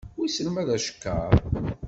Wissen 0.17 0.47
ma 0.51 0.63
d 0.67 0.69
acekkeṛ? 0.75 1.31